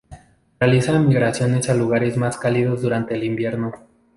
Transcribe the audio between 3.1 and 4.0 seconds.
el invierno.